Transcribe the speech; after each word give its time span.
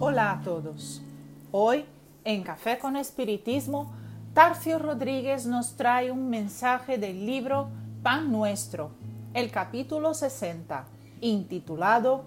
Hola 0.00 0.30
a 0.30 0.42
todos. 0.42 1.02
Hoy, 1.50 1.84
en 2.22 2.44
Café 2.44 2.78
con 2.78 2.94
Espiritismo, 2.94 3.92
Tarcio 4.32 4.78
Rodríguez 4.78 5.44
nos 5.44 5.76
trae 5.76 6.12
un 6.12 6.30
mensaje 6.30 6.98
del 6.98 7.26
libro 7.26 7.68
Pan 8.04 8.30
Nuestro, 8.30 8.92
el 9.34 9.50
capítulo 9.50 10.14
60, 10.14 10.84
intitulado 11.20 12.22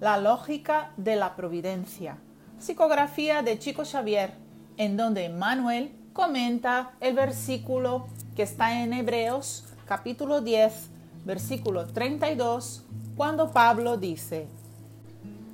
La 0.00 0.18
lógica 0.18 0.90
de 0.98 1.16
la 1.16 1.34
providencia, 1.34 2.18
psicografía 2.58 3.40
de 3.40 3.58
Chico 3.58 3.86
Xavier, 3.86 4.34
en 4.76 4.98
donde 4.98 5.30
Manuel 5.30 5.92
comenta 6.12 6.92
el 7.00 7.14
versículo 7.14 8.06
que 8.36 8.42
está 8.42 8.82
en 8.82 8.92
Hebreos 8.92 9.64
capítulo 9.86 10.42
10, 10.42 10.90
versículo 11.24 11.86
32, 11.86 12.84
cuando 13.16 13.50
Pablo 13.50 13.96
dice, 13.96 14.46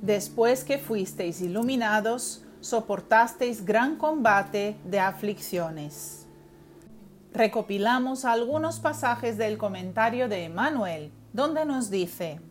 Después 0.01 0.63
que 0.63 0.79
fuisteis 0.79 1.41
iluminados, 1.41 2.43
soportasteis 2.59 3.63
gran 3.63 3.97
combate 3.97 4.75
de 4.83 4.99
aflicciones. 4.99 6.25
Recopilamos 7.33 8.25
algunos 8.25 8.79
pasajes 8.79 9.37
del 9.37 9.59
comentario 9.59 10.27
de 10.27 10.45
Emmanuel, 10.45 11.11
donde 11.33 11.65
nos 11.65 11.91
dice, 11.91 12.41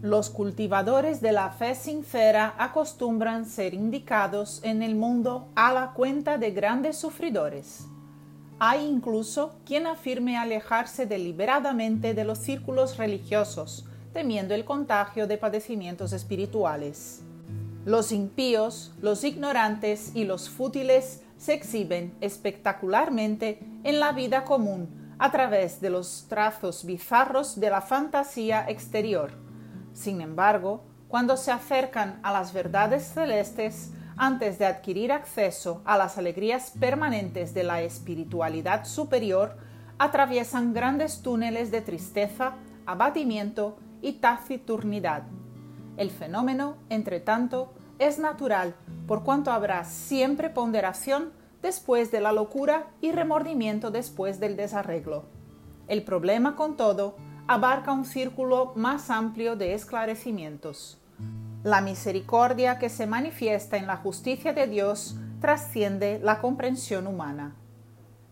los 0.00 0.30
cultivadores 0.30 1.20
de 1.20 1.32
la 1.32 1.50
fe 1.50 1.74
sincera 1.74 2.54
acostumbran 2.56 3.46
ser 3.46 3.74
indicados 3.74 4.60
en 4.62 4.80
el 4.82 4.94
mundo 4.94 5.48
a 5.56 5.72
la 5.72 5.92
cuenta 5.92 6.38
de 6.38 6.52
grandes 6.52 6.96
sufridores. 6.98 7.88
Hay 8.60 8.86
incluso 8.86 9.56
quien 9.66 9.88
afirme 9.88 10.36
alejarse 10.36 11.04
deliberadamente 11.04 12.14
de 12.14 12.24
los 12.24 12.38
círculos 12.38 12.96
religiosos, 12.96 13.86
temiendo 14.16 14.54
el 14.54 14.64
contagio 14.64 15.28
de 15.28 15.38
padecimientos 15.38 16.12
espirituales. 16.12 17.22
Los 17.84 18.10
impíos, 18.10 18.92
los 19.00 19.22
ignorantes 19.22 20.10
y 20.16 20.24
los 20.24 20.50
fútiles 20.50 21.22
se 21.36 21.54
exhiben 21.54 22.16
espectacularmente 22.20 23.60
en 23.84 24.00
la 24.00 24.10
vida 24.10 24.42
común 24.44 25.14
a 25.20 25.30
través 25.30 25.80
de 25.80 25.90
los 25.90 26.26
trazos 26.28 26.84
bizarros 26.84 27.60
de 27.60 27.70
la 27.70 27.80
fantasía 27.80 28.66
exterior 28.68 29.46
sin 29.96 30.20
embargo, 30.20 30.84
cuando 31.08 31.38
se 31.38 31.50
acercan 31.50 32.20
a 32.22 32.30
las 32.30 32.52
verdades 32.52 33.02
celestes, 33.14 33.92
antes 34.18 34.58
de 34.58 34.66
adquirir 34.66 35.10
acceso 35.10 35.80
a 35.86 35.96
las 35.96 36.18
alegrías 36.18 36.72
permanentes 36.78 37.54
de 37.54 37.64
la 37.64 37.80
espiritualidad 37.80 38.84
superior, 38.84 39.56
atraviesan 39.98 40.74
grandes 40.74 41.22
túneles 41.22 41.70
de 41.70 41.80
tristeza, 41.80 42.56
abatimiento 42.84 43.78
y 44.06 44.12
taciturnidad. 44.12 45.24
El 45.96 46.12
fenómeno, 46.12 46.76
entre 46.90 47.18
tanto, 47.18 47.74
es 47.98 48.20
natural, 48.20 48.76
por 49.08 49.24
cuanto 49.24 49.50
habrá 49.50 49.84
siempre 49.84 50.48
ponderación 50.48 51.32
después 51.60 52.12
de 52.12 52.20
la 52.20 52.30
locura 52.30 52.86
y 53.00 53.10
remordimiento 53.10 53.90
después 53.90 54.38
del 54.38 54.56
desarreglo. 54.56 55.24
El 55.88 56.04
problema, 56.04 56.54
con 56.54 56.76
todo, 56.76 57.16
abarca 57.48 57.90
un 57.90 58.04
círculo 58.04 58.74
más 58.76 59.10
amplio 59.10 59.56
de 59.56 59.74
esclarecimientos. 59.74 61.00
La 61.64 61.80
misericordia 61.80 62.78
que 62.78 62.90
se 62.90 63.08
manifiesta 63.08 63.76
en 63.76 63.88
la 63.88 63.96
justicia 63.96 64.52
de 64.52 64.68
Dios 64.68 65.16
trasciende 65.40 66.20
la 66.22 66.40
comprensión 66.40 67.08
humana. 67.08 67.56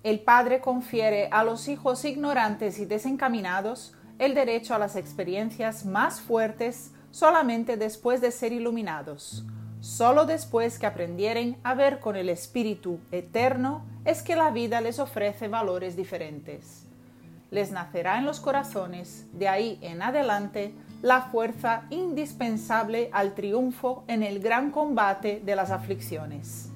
El 0.05 0.21
Padre 0.21 0.61
confiere 0.61 1.29
a 1.33 1.43
los 1.43 1.67
hijos 1.67 2.05
ignorantes 2.05 2.79
y 2.79 2.85
desencaminados 2.85 3.97
el 4.19 4.35
derecho 4.35 4.75
a 4.75 4.79
las 4.79 4.97
experiencias 4.97 5.85
más 5.85 6.21
fuertes 6.21 6.93
solamente 7.11 7.77
después 7.77 8.21
de 8.21 8.31
ser 8.31 8.53
iluminados. 8.53 9.45
Solo 9.81 10.25
después 10.25 10.79
que 10.79 10.87
aprendieren 10.87 11.57
a 11.63 11.75
ver 11.75 12.01
con 12.01 12.17
el 12.17 12.29
Espíritu 12.29 12.99
eterno 13.13 13.85
es 14.05 14.23
que 14.23 14.37
la 14.37 14.51
vida 14.51 14.81
les 14.81 14.99
ofrece 14.99 15.49
valores 15.49 15.97
diferentes 15.97 16.85
les 17.55 17.71
nacerá 17.71 18.19
en 18.19 18.25
los 18.25 18.41
corazones, 18.41 19.27
de 19.33 19.47
ahí 19.47 19.79
en 19.81 20.03
adelante, 20.03 20.75
la 21.03 21.23
fuerza 21.23 21.85
indispensable 21.89 23.11
al 23.13 23.35
triunfo 23.35 24.03
en 24.09 24.25
el 24.25 24.41
gran 24.41 24.73
combate 24.73 25.41
de 25.45 25.55
las 25.55 25.71
aflicciones. 25.71 26.71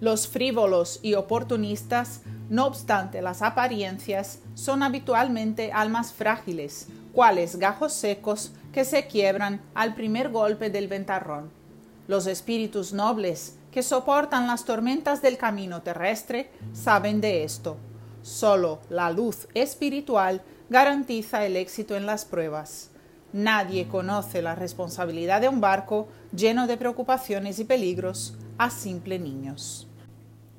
Los 0.00 0.26
frívolos 0.26 0.98
y 1.02 1.14
oportunistas, 1.14 2.22
no 2.48 2.66
obstante 2.66 3.22
las 3.22 3.42
apariencias, 3.42 4.40
son 4.54 4.82
habitualmente 4.82 5.72
almas 5.72 6.12
frágiles, 6.12 6.88
cuales 7.12 7.56
gajos 7.56 7.92
secos 7.92 8.52
que 8.72 8.84
se 8.84 9.06
quiebran 9.06 9.60
al 9.74 9.94
primer 9.94 10.30
golpe 10.30 10.70
del 10.70 10.88
ventarrón. 10.88 11.50
Los 12.06 12.26
espíritus 12.26 12.92
nobles, 12.92 13.56
que 13.70 13.82
soportan 13.82 14.46
las 14.46 14.64
tormentas 14.64 15.20
del 15.20 15.36
camino 15.36 15.82
terrestre, 15.82 16.50
saben 16.72 17.20
de 17.20 17.44
esto 17.44 17.76
Solo 18.28 18.80
la 18.90 19.10
luz 19.10 19.48
espiritual 19.54 20.42
garantiza 20.68 21.46
el 21.46 21.56
éxito 21.56 21.96
en 21.96 22.04
las 22.04 22.26
pruebas. 22.26 22.90
Nadie 23.32 23.88
conoce 23.88 24.42
la 24.42 24.54
responsabilidad 24.54 25.40
de 25.40 25.48
un 25.48 25.62
barco 25.62 26.08
lleno 26.36 26.66
de 26.66 26.76
preocupaciones 26.76 27.58
y 27.58 27.64
peligros 27.64 28.34
a 28.58 28.68
simple 28.68 29.18
niños. 29.18 29.87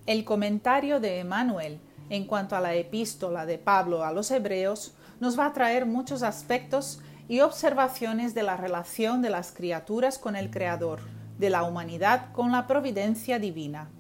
El 0.10 0.26
comentario 0.26 1.00
de 1.00 1.20
Emmanuel 1.20 1.80
en 2.10 2.26
cuanto 2.26 2.56
a 2.56 2.60
la 2.60 2.74
epístola 2.74 3.46
de 3.46 3.60
Pablo 3.60 4.04
a 4.04 4.12
los 4.12 4.32
Hebreos 4.32 4.96
nos 5.20 5.38
va 5.38 5.46
a 5.46 5.54
traer 5.54 5.86
muchos 5.86 6.24
aspectos 6.24 7.00
y 7.28 7.42
observaciones 7.42 8.34
de 8.34 8.42
la 8.42 8.58
relación 8.58 9.22
de 9.22 9.30
las 9.30 9.52
criaturas 9.52 10.18
con 10.18 10.36
el 10.36 10.50
Creador, 10.50 11.02
de 11.38 11.52
la 11.52 11.62
humanidad 11.62 12.32
con 12.32 12.52
la 12.52 12.66
providencia 12.66 13.38
divina. 13.38 13.92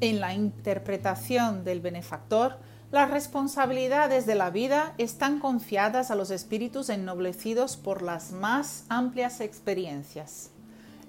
En 0.00 0.20
la 0.20 0.34
interpretación 0.34 1.64
del 1.64 1.80
benefactor, 1.80 2.60
las 2.92 3.10
responsabilidades 3.10 4.24
de 4.24 4.36
la 4.36 4.50
vida 4.50 4.94
están 4.98 5.40
confiadas 5.40 6.12
a 6.12 6.14
los 6.14 6.30
espíritus 6.30 6.90
ennoblecidos 6.90 7.76
por 7.76 8.02
las 8.02 8.30
más 8.30 8.84
amplias 8.88 9.40
experiencias. 9.40 10.52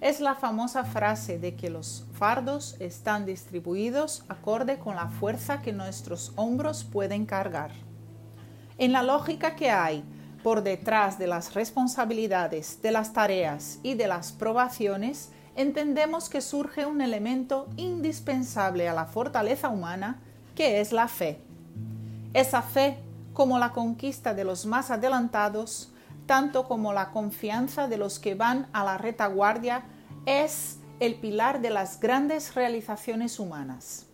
Es 0.02 0.22
la 0.22 0.36
famosa 0.36 0.86
frase 0.86 1.40
de 1.40 1.56
que 1.56 1.70
los 1.70 2.06
fardos 2.14 2.78
están 2.80 3.26
distribuidos 3.26 4.24
acorde 4.30 4.80
con 4.80 4.96
la 4.96 5.10
fuerza 5.10 5.62
que 5.62 5.74
nuestros 5.74 6.32
hombros 6.38 6.86
pueden 6.86 7.26
cargar. 7.26 7.72
En 8.78 8.94
la 8.94 9.04
lógica 9.04 9.58
que 9.58 9.70
hay 9.70 10.06
por 10.42 10.64
detrás 10.64 11.20
de 11.20 11.28
las 11.28 11.54
responsabilidades, 11.54 12.82
de 12.82 12.92
las 12.92 13.12
tareas 13.12 13.80
y 13.84 13.96
de 13.96 14.08
las 14.08 14.32
probaciones, 14.32 15.32
entendemos 15.58 16.30
que 16.30 16.40
surge 16.40 16.86
un 16.86 17.02
elemento 17.02 17.68
indispensable 17.76 18.88
a 18.88 18.94
la 18.94 19.06
fortaleza 19.06 19.68
humana, 19.68 20.22
que 20.56 20.80
es 20.80 20.94
la 20.94 21.10
fe. 21.10 21.42
Esa 22.34 22.62
fe, 22.62 23.00
como 23.34 23.60
la 23.60 23.74
conquista 23.74 24.34
de 24.34 24.46
los 24.46 24.66
más 24.66 24.92
adelantados, 24.92 25.92
tanto 26.30 26.68
como 26.68 26.94
la 26.94 27.10
confianza 27.10 27.88
de 27.88 27.98
los 27.98 28.20
que 28.20 28.36
van 28.36 28.68
a 28.72 28.84
la 28.84 29.00
retaguardia, 29.00 29.86
es 30.28 30.78
el 31.00 31.16
pilar 31.16 31.60
de 31.60 31.72
las 31.72 32.00
grandes 32.00 32.54
realizaciones 32.54 33.40
humanas. 33.40 34.06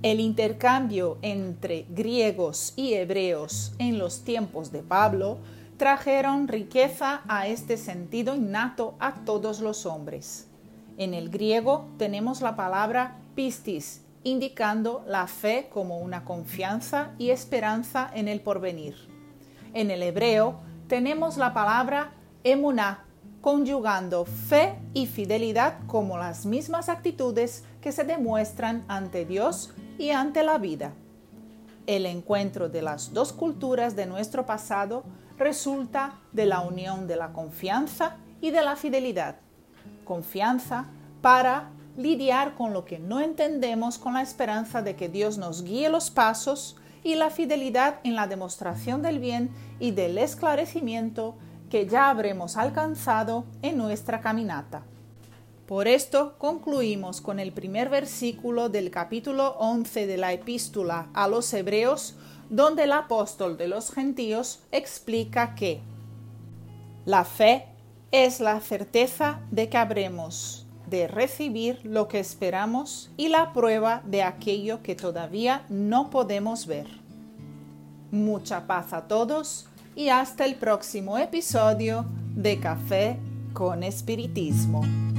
El 0.00 0.20
intercambio 0.20 1.18
entre 1.22 1.86
griegos 1.88 2.72
y 2.76 2.94
hebreos 2.94 3.72
en 3.78 3.98
los 3.98 4.22
tiempos 4.22 4.70
de 4.70 4.84
Pablo 4.84 5.38
trajeron 5.76 6.46
riqueza 6.46 7.22
a 7.26 7.48
este 7.48 7.76
sentido 7.76 8.36
innato 8.36 8.94
a 9.00 9.24
todos 9.24 9.58
los 9.58 9.86
hombres. 9.86 10.46
En 10.98 11.14
el 11.14 11.30
griego 11.30 11.88
tenemos 11.98 12.42
la 12.42 12.54
palabra 12.54 13.16
pistis, 13.34 14.02
indicando 14.22 15.02
la 15.04 15.26
fe 15.26 15.68
como 15.68 15.98
una 15.98 16.24
confianza 16.24 17.10
y 17.18 17.30
esperanza 17.30 18.08
en 18.14 18.28
el 18.28 18.40
porvenir. 18.40 18.94
En 19.74 19.90
el 19.90 20.04
hebreo 20.04 20.69
tenemos 20.90 21.36
la 21.36 21.54
palabra 21.54 22.10
emuná, 22.42 23.04
conjugando 23.40 24.24
fe 24.24 24.76
y 24.92 25.06
fidelidad 25.06 25.78
como 25.86 26.18
las 26.18 26.44
mismas 26.44 26.88
actitudes 26.88 27.64
que 27.80 27.92
se 27.92 28.02
demuestran 28.02 28.84
ante 28.88 29.24
Dios 29.24 29.72
y 29.98 30.10
ante 30.10 30.42
la 30.42 30.58
vida. 30.58 30.92
El 31.86 32.06
encuentro 32.06 32.68
de 32.68 32.82
las 32.82 33.14
dos 33.14 33.32
culturas 33.32 33.94
de 33.94 34.06
nuestro 34.06 34.46
pasado 34.46 35.04
resulta 35.38 36.18
de 36.32 36.46
la 36.46 36.60
unión 36.60 37.06
de 37.06 37.14
la 37.14 37.32
confianza 37.32 38.16
y 38.40 38.50
de 38.50 38.62
la 38.62 38.74
fidelidad 38.74 39.36
confianza 40.04 40.86
para 41.22 41.70
lidiar 41.96 42.56
con 42.56 42.72
lo 42.72 42.84
que 42.84 42.98
no 42.98 43.20
entendemos 43.20 43.96
con 43.96 44.14
la 44.14 44.22
esperanza 44.22 44.82
de 44.82 44.96
que 44.96 45.08
Dios 45.08 45.38
nos 45.38 45.62
guíe 45.62 45.88
los 45.88 46.10
pasos 46.10 46.76
y 47.02 47.14
la 47.14 47.30
fidelidad 47.30 48.00
en 48.04 48.14
la 48.14 48.26
demostración 48.26 49.02
del 49.02 49.18
bien 49.18 49.50
y 49.78 49.92
del 49.92 50.18
esclarecimiento 50.18 51.36
que 51.70 51.86
ya 51.86 52.10
habremos 52.10 52.56
alcanzado 52.56 53.44
en 53.62 53.78
nuestra 53.78 54.20
caminata. 54.20 54.82
Por 55.66 55.86
esto 55.86 56.34
concluimos 56.38 57.20
con 57.20 57.38
el 57.38 57.52
primer 57.52 57.88
versículo 57.88 58.68
del 58.68 58.90
capítulo 58.90 59.54
11 59.60 60.06
de 60.08 60.16
la 60.16 60.32
epístola 60.32 61.08
a 61.14 61.28
los 61.28 61.54
Hebreos, 61.54 62.16
donde 62.48 62.82
el 62.84 62.92
apóstol 62.92 63.56
de 63.56 63.68
los 63.68 63.92
gentios 63.92 64.60
explica 64.72 65.54
que 65.54 65.80
la 67.06 67.24
fe 67.24 67.66
es 68.10 68.40
la 68.40 68.60
certeza 68.60 69.40
de 69.52 69.68
que 69.68 69.78
habremos 69.78 70.59
de 70.90 71.06
recibir 71.06 71.80
lo 71.84 72.08
que 72.08 72.18
esperamos 72.18 73.10
y 73.16 73.28
la 73.28 73.52
prueba 73.52 74.02
de 74.04 74.22
aquello 74.22 74.82
que 74.82 74.94
todavía 74.94 75.64
no 75.68 76.10
podemos 76.10 76.66
ver. 76.66 76.86
Mucha 78.10 78.66
paz 78.66 78.92
a 78.92 79.06
todos 79.06 79.66
y 79.94 80.08
hasta 80.08 80.44
el 80.44 80.56
próximo 80.56 81.16
episodio 81.16 82.04
de 82.34 82.58
Café 82.58 83.18
con 83.52 83.82
Espiritismo. 83.82 85.09